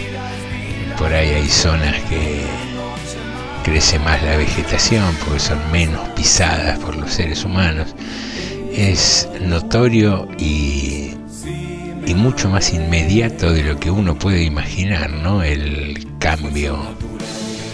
Por 0.96 1.12
ahí 1.12 1.30
hay 1.30 1.48
zonas 1.48 1.96
que 2.08 2.42
crece 3.64 3.98
más 3.98 4.22
la 4.22 4.36
vegetación 4.36 5.16
porque 5.24 5.40
son 5.40 5.72
menos 5.72 6.08
pisadas 6.10 6.78
por 6.78 6.94
los 6.94 7.12
seres 7.12 7.44
humanos. 7.44 7.96
Es 8.72 9.28
notorio 9.40 10.28
y 10.38 11.16
y 12.06 12.14
mucho 12.14 12.48
más 12.48 12.72
inmediato 12.72 13.52
de 13.52 13.64
lo 13.64 13.78
que 13.78 13.90
uno 13.90 14.16
puede 14.16 14.44
imaginar, 14.44 15.10
¿no? 15.10 15.42
El 15.42 16.06
cambio 16.20 16.78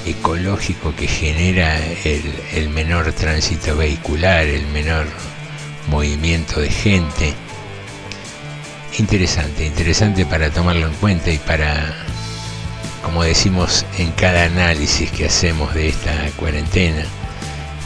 ecológico 0.06 0.94
que 0.96 1.06
genera 1.06 1.78
el, 2.04 2.68
menor 2.70 3.12
tránsito 3.12 3.76
vehicular, 3.76 4.46
el 4.46 4.66
menor 4.68 5.06
movimiento 5.88 6.60
de 6.60 6.70
gente. 6.70 7.34
Interesante, 8.98 9.66
interesante 9.66 10.24
para 10.24 10.50
tomarlo 10.50 10.86
en 10.86 10.94
cuenta 10.94 11.30
y 11.30 11.38
para, 11.38 11.94
como 13.02 13.22
decimos 13.22 13.84
en 13.98 14.10
cada 14.12 14.44
análisis 14.44 15.10
que 15.10 15.26
hacemos 15.26 15.74
de 15.74 15.90
esta 15.90 16.12
cuarentena, 16.36 17.04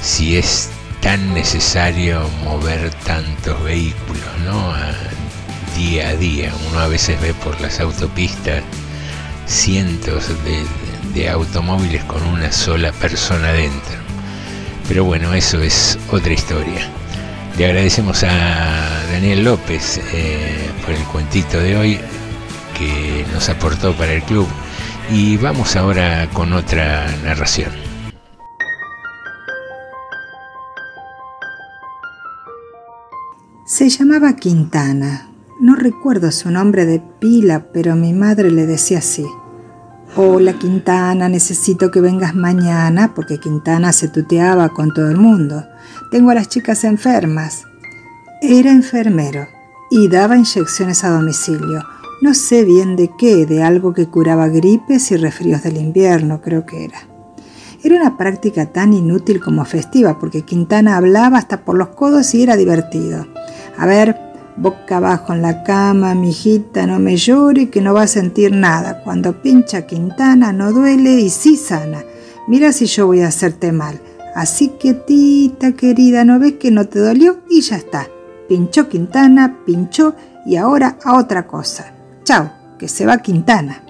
si 0.00 0.36
es 0.36 0.70
tan 1.00 1.34
necesario 1.34 2.28
mover 2.44 2.90
tantos 3.04 3.62
vehículos, 3.64 4.24
¿no? 4.44 4.74
Día 5.76 6.08
a 6.08 6.16
día. 6.16 6.52
Uno 6.70 6.80
a 6.80 6.88
veces 6.88 7.20
ve 7.20 7.34
por 7.34 7.60
las 7.60 7.78
autopistas 7.80 8.62
cientos 9.46 10.30
de, 10.44 11.28
automóviles 11.28 12.04
con 12.04 12.22
una 12.26 12.52
sola 12.52 12.92
persona 12.92 13.52
dentro. 13.52 13.94
Pero 14.88 15.04
bueno, 15.04 15.32
eso 15.34 15.60
es 15.62 15.98
otra 16.10 16.32
historia. 16.32 16.88
Le 17.56 17.66
agradecemos 17.66 18.22
a 18.22 19.02
Daniel 19.10 19.44
López 19.44 20.00
eh, 20.12 20.70
por 20.84 20.94
el 20.94 21.02
cuentito 21.04 21.58
de 21.58 21.76
hoy 21.76 22.00
que 22.78 23.24
nos 23.32 23.48
aportó 23.48 23.94
para 23.94 24.12
el 24.12 24.22
club 24.22 24.46
y 25.10 25.36
vamos 25.38 25.74
ahora 25.76 26.28
con 26.32 26.52
otra 26.52 27.06
narración. 27.24 27.70
Se 33.64 33.88
llamaba 33.88 34.36
Quintana, 34.36 35.25
no 35.60 35.74
recuerdo 35.74 36.30
su 36.30 36.50
nombre 36.50 36.84
de 36.84 37.00
pila, 37.18 37.66
pero 37.72 37.96
mi 37.96 38.12
madre 38.12 38.50
le 38.50 38.66
decía 38.66 38.98
así. 38.98 39.24
Hola 40.14 40.58
Quintana, 40.58 41.28
necesito 41.28 41.90
que 41.90 42.00
vengas 42.00 42.34
mañana 42.34 43.14
porque 43.14 43.38
Quintana 43.38 43.92
se 43.92 44.08
tuteaba 44.08 44.68
con 44.70 44.92
todo 44.92 45.10
el 45.10 45.16
mundo. 45.16 45.64
Tengo 46.10 46.30
a 46.30 46.34
las 46.34 46.48
chicas 46.48 46.84
enfermas. 46.84 47.64
Era 48.40 48.70
enfermero 48.70 49.46
y 49.90 50.08
daba 50.08 50.36
inyecciones 50.36 51.04
a 51.04 51.10
domicilio. 51.10 51.82
No 52.22 52.34
sé 52.34 52.64
bien 52.64 52.96
de 52.96 53.10
qué, 53.18 53.46
de 53.46 53.62
algo 53.62 53.92
que 53.92 54.06
curaba 54.08 54.48
gripes 54.48 55.10
y 55.10 55.16
resfríos 55.16 55.62
del 55.62 55.76
invierno, 55.76 56.40
creo 56.40 56.64
que 56.64 56.84
era. 56.84 56.98
Era 57.82 57.96
una 57.96 58.16
práctica 58.16 58.66
tan 58.66 58.94
inútil 58.94 59.40
como 59.40 59.64
festiva, 59.64 60.18
porque 60.18 60.42
Quintana 60.42 60.96
hablaba 60.96 61.38
hasta 61.38 61.64
por 61.64 61.76
los 61.76 61.88
codos 61.88 62.34
y 62.34 62.42
era 62.42 62.56
divertido. 62.56 63.26
A 63.76 63.86
ver, 63.86 64.25
boca 64.56 64.96
abajo 64.96 65.32
en 65.32 65.42
la 65.42 65.62
cama, 65.62 66.14
mijita, 66.14 66.86
no 66.86 66.98
me 66.98 67.16
llore 67.16 67.70
que 67.70 67.80
no 67.80 67.94
va 67.94 68.02
a 68.02 68.06
sentir 68.06 68.52
nada. 68.52 69.02
Cuando 69.02 69.40
pincha 69.42 69.86
Quintana 69.86 70.52
no 70.52 70.72
duele 70.72 71.20
y 71.20 71.30
sí 71.30 71.56
sana. 71.56 72.04
Mira 72.48 72.72
si 72.72 72.86
yo 72.86 73.06
voy 73.06 73.20
a 73.20 73.28
hacerte 73.28 73.72
mal. 73.72 74.00
Así 74.34 74.68
quietita, 74.78 75.72
querida, 75.72 76.24
¿no 76.24 76.38
ves 76.38 76.54
que 76.54 76.70
no 76.70 76.86
te 76.86 76.98
dolió? 76.98 77.38
Y 77.48 77.62
ya 77.62 77.76
está. 77.76 78.08
Pinchó 78.48 78.88
Quintana, 78.88 79.58
pinchó 79.64 80.14
y 80.44 80.56
ahora 80.56 80.98
a 81.04 81.16
otra 81.16 81.46
cosa. 81.46 81.94
Chao, 82.24 82.50
que 82.78 82.88
se 82.88 83.06
va 83.06 83.18
Quintana. 83.18 83.85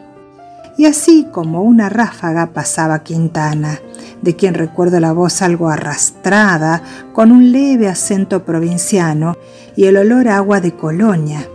Y 0.78 0.84
así 0.84 1.26
como 1.32 1.62
una 1.62 1.88
ráfaga 1.88 2.52
pasaba 2.52 3.02
Quintana, 3.02 3.80
de 4.20 4.36
quien 4.36 4.54
recuerdo 4.54 5.00
la 5.00 5.12
voz 5.12 5.40
algo 5.40 5.68
arrastrada, 5.68 6.82
con 7.12 7.32
un 7.32 7.50
leve 7.50 7.88
acento 7.88 8.44
provinciano 8.44 9.36
y 9.74 9.84
el 9.84 9.96
olor 9.96 10.28
agua 10.28 10.60
de 10.60 10.72
colonia. 10.72 11.48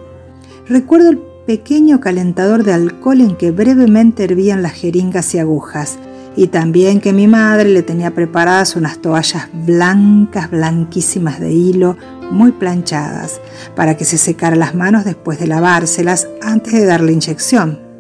Recuerdo 0.68 1.10
el 1.10 1.20
pequeño 1.46 2.00
calentador 2.00 2.64
de 2.64 2.74
alcohol 2.74 3.22
en 3.22 3.36
que 3.36 3.52
brevemente 3.52 4.24
hervían 4.24 4.64
las 4.64 4.74
jeringas 4.74 5.36
y 5.36 5.40
agujas, 5.40 6.00
y 6.36 6.48
también 6.48 7.02
que 7.02 7.14
mi 7.14 7.28
madre 7.28 7.70
le 7.70 7.84
tenía 7.84 8.12
preparadas 8.12 8.76
unas 8.76 9.00
toallas 9.00 9.50
blancas, 9.54 10.50
blanquísimas 10.50 11.40
de 11.40 11.52
hilo, 11.52 11.98
muy 12.32 12.54
planchadas, 12.54 13.42
para 13.76 13.98
que 13.98 14.06
se 14.06 14.18
secara 14.18 14.56
las 14.56 14.74
manos 14.74 15.04
después 15.04 15.40
de 15.40 15.48
lavárselas 15.48 16.28
antes 16.42 16.74
de 16.74 16.86
darle 16.86 17.12
inyección. 17.12 17.90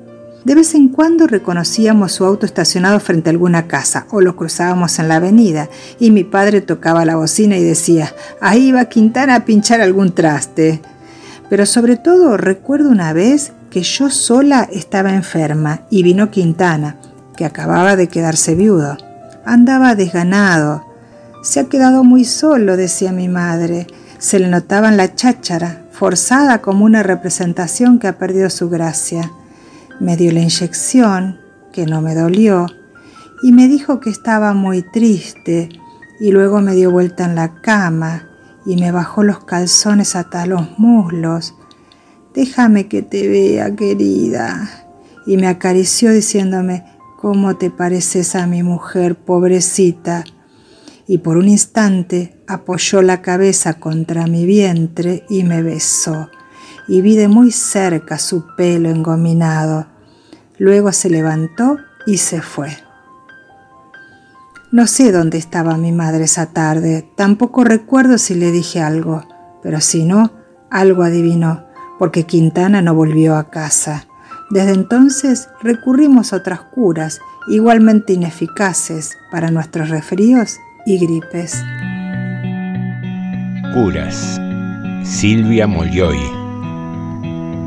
De 0.43 0.55
vez 0.55 0.73
en 0.73 0.89
cuando 0.89 1.27
reconocíamos 1.27 2.13
su 2.13 2.25
auto 2.25 2.47
estacionado 2.47 2.99
frente 2.99 3.29
a 3.29 3.31
alguna 3.31 3.67
casa 3.67 4.07
o 4.09 4.21
lo 4.21 4.35
cruzábamos 4.35 4.97
en 4.97 5.07
la 5.07 5.17
avenida 5.17 5.69
y 5.99 6.09
mi 6.09 6.23
padre 6.23 6.61
tocaba 6.61 7.05
la 7.05 7.15
bocina 7.15 7.57
y 7.57 7.63
decía, 7.63 8.11
ahí 8.39 8.71
va 8.71 8.85
Quintana 8.85 9.35
a 9.35 9.45
pinchar 9.45 9.81
algún 9.81 10.15
traste. 10.15 10.81
Pero 11.47 11.67
sobre 11.67 11.95
todo 11.95 12.37
recuerdo 12.37 12.89
una 12.89 13.13
vez 13.13 13.53
que 13.69 13.83
yo 13.83 14.09
sola 14.09 14.67
estaba 14.71 15.13
enferma 15.13 15.81
y 15.91 16.01
vino 16.01 16.31
Quintana, 16.31 16.97
que 17.35 17.45
acababa 17.45 17.95
de 17.95 18.07
quedarse 18.07 18.55
viudo. 18.55 18.97
Andaba 19.45 19.93
desganado. 19.93 20.83
Se 21.43 21.59
ha 21.59 21.65
quedado 21.65 22.03
muy 22.03 22.25
solo, 22.25 22.77
decía 22.77 23.11
mi 23.11 23.29
madre. 23.29 23.85
Se 24.17 24.39
le 24.39 24.47
notaba 24.47 24.89
en 24.89 24.97
la 24.97 25.13
cháchara, 25.13 25.83
forzada 25.91 26.61
como 26.61 26.83
una 26.83 27.03
representación 27.03 27.99
que 27.99 28.07
ha 28.07 28.17
perdido 28.17 28.49
su 28.49 28.69
gracia. 28.69 29.31
Me 30.01 30.17
dio 30.17 30.31
la 30.31 30.39
inyección, 30.39 31.39
que 31.71 31.85
no 31.85 32.01
me 32.01 32.15
dolió, 32.15 32.65
y 33.43 33.51
me 33.51 33.67
dijo 33.67 33.99
que 33.99 34.09
estaba 34.09 34.55
muy 34.55 34.81
triste, 34.81 35.69
y 36.19 36.31
luego 36.31 36.59
me 36.59 36.73
dio 36.73 36.89
vuelta 36.89 37.25
en 37.25 37.35
la 37.35 37.61
cama 37.61 38.27
y 38.65 38.77
me 38.77 38.91
bajó 38.91 39.21
los 39.21 39.43
calzones 39.43 40.15
hasta 40.15 40.47
los 40.47 40.79
muslos. 40.79 41.53
Déjame 42.33 42.87
que 42.87 43.03
te 43.03 43.27
vea, 43.27 43.75
querida. 43.75 44.69
Y 45.27 45.37
me 45.37 45.47
acarició 45.47 46.11
diciéndome, 46.11 46.83
¿cómo 47.19 47.57
te 47.57 47.69
pareces 47.69 48.33
a 48.35 48.47
mi 48.47 48.63
mujer, 48.63 49.15
pobrecita? 49.15 50.23
Y 51.05 51.19
por 51.19 51.37
un 51.37 51.47
instante 51.47 52.41
apoyó 52.47 53.03
la 53.03 53.21
cabeza 53.21 53.75
contra 53.75 54.25
mi 54.25 54.47
vientre 54.47 55.25
y 55.29 55.43
me 55.43 55.61
besó, 55.61 56.27
y 56.91 56.99
vi 56.99 57.15
de 57.15 57.29
muy 57.29 57.51
cerca 57.51 58.17
su 58.17 58.45
pelo 58.57 58.89
engominado. 58.89 59.87
Luego 60.57 60.91
se 60.91 61.09
levantó 61.09 61.77
y 62.05 62.17
se 62.17 62.41
fue. 62.41 62.77
No 64.73 64.85
sé 64.87 65.13
dónde 65.13 65.37
estaba 65.37 65.77
mi 65.77 65.93
madre 65.93 66.25
esa 66.25 66.47
tarde, 66.47 67.09
tampoco 67.15 67.63
recuerdo 67.63 68.17
si 68.17 68.35
le 68.35 68.51
dije 68.51 68.81
algo, 68.81 69.23
pero 69.63 69.79
si 69.79 70.03
no, 70.03 70.33
algo 70.69 71.03
adivinó, 71.03 71.63
porque 71.97 72.25
Quintana 72.25 72.81
no 72.81 72.93
volvió 72.93 73.37
a 73.37 73.49
casa. 73.49 74.05
Desde 74.49 74.73
entonces 74.73 75.47
recurrimos 75.61 76.33
a 76.33 76.37
otras 76.37 76.59
curas, 76.59 77.21
igualmente 77.47 78.11
ineficaces 78.11 79.17
para 79.31 79.49
nuestros 79.49 79.89
resfríos 79.89 80.57
y 80.85 80.97
gripes. 80.97 81.55
Curas. 83.73 84.41
Silvia 85.05 85.67
Molloy. 85.67 86.40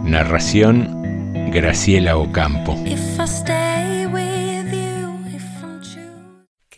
Narración 0.04 1.50
Graciela 1.50 2.16
Ocampo. 2.18 2.78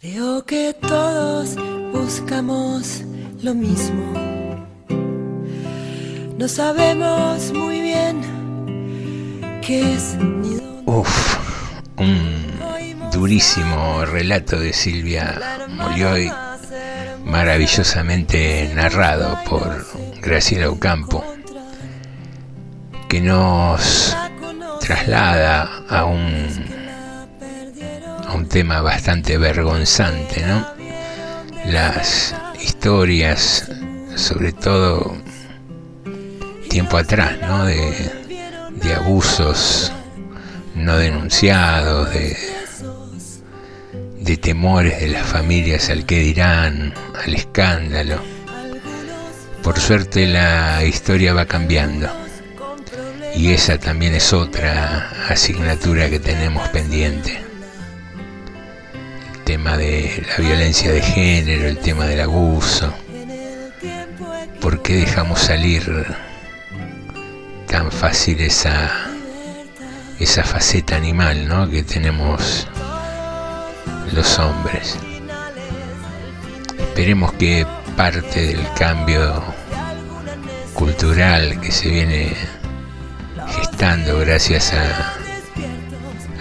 Creo 0.01 0.45
que 0.45 0.75
todos 0.81 1.57
buscamos 1.93 3.03
lo 3.43 3.55
mismo. 3.55 4.13
No 6.39 6.49
sabemos 6.49 7.53
muy 7.53 7.81
bien 7.81 8.21
qué 9.61 9.95
es 9.95 10.15
ni 10.15 10.55
dónde. 10.55 10.83
Uf, 10.87 11.39
un 11.97 13.11
durísimo 13.13 14.05
relato 14.05 14.59
de 14.61 14.73
Silvia 14.73 15.67
Molloy, 15.69 16.31
maravillosamente 17.25 18.71
narrado 18.75 19.37
por 19.49 19.85
Graciela 20.21 20.71
Ocampo, 20.71 21.25
que 23.09 23.21
nos 23.21 24.17
traslada 24.81 25.85
a 25.89 26.05
un, 26.05 26.49
a 28.27 28.35
un 28.35 28.49
tema 28.49 28.81
bastante 28.81 29.39
vergonzante, 29.39 30.45
¿no? 30.47 30.67
Las 31.67 32.35
historias, 32.63 33.71
sobre 34.15 34.53
todo 34.53 35.17
tiempo 36.69 36.97
atrás, 36.97 37.37
¿no? 37.41 37.65
De, 37.65 38.13
abusos 38.95 39.91
no 40.77 40.97
denunciados, 40.97 42.09
de, 42.13 42.37
de 44.21 44.37
temores 44.37 45.01
de 45.01 45.09
las 45.09 45.27
familias 45.27 45.91
al 45.91 46.07
que 46.07 46.21
dirán, 46.21 46.95
al 47.25 47.35
escándalo. 47.35 48.21
Por 49.65 49.81
suerte 49.81 50.29
la 50.29 50.85
historia 50.85 51.35
va 51.35 51.47
cambiando 51.47 52.26
y 53.37 53.53
esa 53.53 53.77
también 53.77 54.15
es 54.15 54.33
otra 54.33 55.11
asignatura 55.29 56.09
que 56.09 56.19
tenemos 56.19 56.67
pendiente. 56.71 57.39
El 59.35 59.45
tema 59.45 59.77
de 59.77 60.25
la 60.27 60.43
violencia 60.43 60.91
de 60.91 61.03
género, 61.03 61.69
el 61.69 61.79
tema 61.79 62.07
del 62.07 62.23
abuso. 62.23 62.93
¿Por 64.61 64.81
qué 64.81 64.95
dejamos 64.95 65.41
salir 65.41 66.07
tan 67.67 67.93
fácil 67.93 68.41
esa, 68.41 68.91
esa 70.19 70.43
faceta 70.43 70.97
animal 70.97 71.47
¿no? 71.47 71.69
que 71.69 71.83
tenemos 71.83 72.67
los 74.13 74.39
hombres? 74.39 74.97
Esperemos 76.79 77.35
que 77.35 77.67
parte 77.99 78.47
del 78.47 78.67
cambio 78.79 79.43
cultural 80.73 81.61
que 81.61 81.71
se 81.71 81.91
viene 81.91 82.56
gracias 84.27 84.73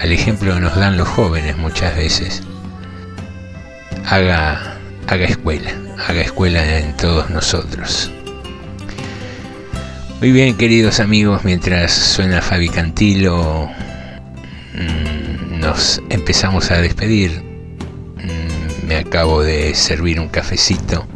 al 0.01 0.11
ejemplo 0.11 0.53
que 0.53 0.59
nos 0.59 0.75
dan 0.75 0.97
los 0.97 1.07
jóvenes 1.07 1.57
muchas 1.57 1.95
veces. 1.95 2.43
Haga, 4.05 4.77
haga 5.07 5.25
escuela, 5.25 5.71
haga 6.07 6.21
escuela 6.21 6.79
en 6.79 6.95
todos 6.97 7.29
nosotros. 7.29 8.11
Muy 10.19 10.31
bien, 10.31 10.55
queridos 10.57 10.99
amigos, 10.99 11.43
mientras 11.43 11.91
suena 11.91 12.41
Fabi 12.41 12.69
Cantilo, 12.69 13.69
mm, 14.73 15.59
nos 15.59 16.01
empezamos 16.09 16.71
a 16.71 16.81
despedir. 16.81 17.43
Mm, 18.17 18.87
me 18.87 18.97
acabo 18.97 19.41
de 19.41 19.73
servir 19.75 20.19
un 20.19 20.29
cafecito. 20.29 21.07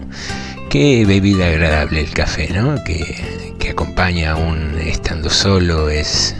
Qué 0.69 1.05
bebida 1.05 1.47
agradable 1.47 2.01
el 2.01 2.11
café, 2.11 2.49
¿no? 2.53 2.83
Que 2.83 3.38
que 3.69 3.73
acompaña 3.73 4.31
aún 4.31 4.79
estando 4.83 5.29
solo 5.29 5.89
es, 5.89 6.35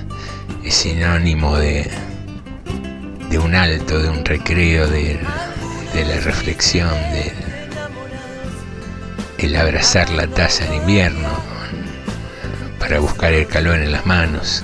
sinónimo 0.68 1.58
de, 1.58 1.88
de 3.30 3.38
un 3.38 3.54
alto, 3.54 4.00
de 4.00 4.10
un 4.10 4.26
recreo, 4.26 4.88
de, 4.88 5.20
la 5.94 6.20
reflexión, 6.22 6.89
de 6.89 7.32
el 9.38 9.56
abrazar 9.56 10.10
la 10.10 10.26
taza 10.26 10.65
en 10.65 10.74
invierno 10.74 11.30
para 12.80 12.98
buscar 13.00 13.32
el 13.32 13.46
calor 13.46 13.76
en 13.76 13.92
las 13.92 14.08
manos. 14.08 14.63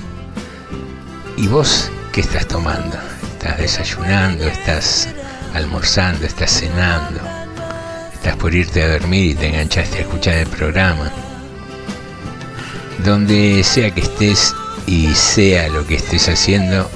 ¿Y 1.36 1.46
vos 1.46 1.88
qué 2.12 2.20
estás 2.22 2.48
tomando? 2.48 2.98
estás 3.30 3.58
desayunando, 3.58 4.44
estás 4.44 5.08
almorzando, 5.54 6.26
estás 6.26 6.50
cenando, 6.50 7.20
estás 8.12 8.34
por 8.34 8.52
irte 8.52 8.82
a 8.82 8.88
dormir 8.98 9.30
y 9.30 9.34
te 9.36 9.46
enganchaste 9.50 9.98
a 9.98 10.00
escuchar 10.00 10.34
el 10.34 10.48
programa. 10.48 11.12
Donde 13.06 13.62
sea 13.62 13.92
que 13.92 14.00
estés 14.00 14.52
y 14.84 15.06
sea 15.14 15.68
lo 15.68 15.86
que 15.86 15.94
estés 15.94 16.28
haciendo, 16.28 16.90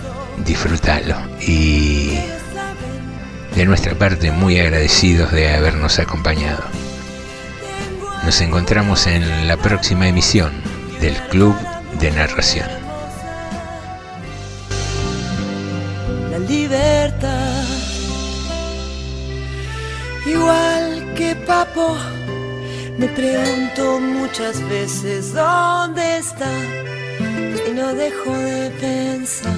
disfrútalo. 0.45 1.15
Y 1.41 2.19
de 3.55 3.65
nuestra 3.65 3.95
parte, 3.95 4.33
muy 4.33 4.59
agradecidos 4.59 5.31
de 5.31 5.55
habernos 5.55 6.01
acompañado. 6.01 6.65
Nos 8.25 8.41
encontramos 8.41 9.07
en 9.07 9.47
la 9.47 9.57
próxima 9.57 10.09
emisión 10.09 10.51
del 11.01 11.15
Club 11.29 11.55
de 12.01 12.11
Narración. 12.11 12.69
La 16.33 16.41
libertad, 16.41 17.65
igual 20.27 21.15
que 21.15 21.37
Papo, 21.47 21.97
me 23.01 23.09
pregunto 23.09 23.99
muchas 23.99 24.61
veces 24.69 25.33
dónde 25.33 26.19
está 26.19 26.53
y 27.67 27.73
no 27.73 27.95
dejo 27.95 28.31
de 28.31 28.71
pensar. 28.79 29.55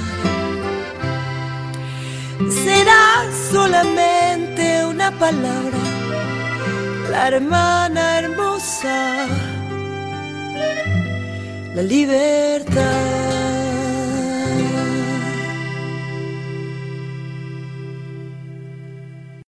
Será 2.65 3.05
solamente 3.51 4.87
una 4.87 5.11
palabra, 5.19 5.83
la 7.11 7.29
hermana 7.29 8.21
hermosa, 8.21 9.27
la 11.75 11.83
libertad. 11.83 13.42